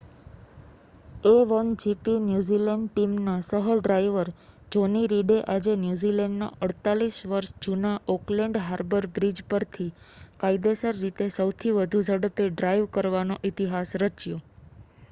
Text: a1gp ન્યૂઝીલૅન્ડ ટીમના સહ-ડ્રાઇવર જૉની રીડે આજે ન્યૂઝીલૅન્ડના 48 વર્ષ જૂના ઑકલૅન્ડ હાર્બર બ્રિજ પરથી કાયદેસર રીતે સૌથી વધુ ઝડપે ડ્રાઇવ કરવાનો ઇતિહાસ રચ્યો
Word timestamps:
a1gp 1.23 2.05
ન્યૂઝીલૅન્ડ 2.21 2.87
ટીમના 2.89 3.35
સહ-ડ્રાઇવર 3.43 4.31
જૉની 4.71 5.03
રીડે 5.07 5.37
આજે 5.49 5.75
ન્યૂઝીલૅન્ડના 5.79 6.49
48 6.69 7.21
વર્ષ 7.29 7.53
જૂના 7.61 7.93
ઑકલૅન્ડ 8.15 8.59
હાર્બર 8.63 9.09
બ્રિજ 9.15 9.37
પરથી 9.49 9.89
કાયદેસર 10.39 11.01
રીતે 11.01 11.29
સૌથી 11.33 11.77
વધુ 11.77 12.05
ઝડપે 12.09 12.49
ડ્રાઇવ 12.51 12.91
કરવાનો 12.93 13.41
ઇતિહાસ 13.45 13.97
રચ્યો 14.01 14.39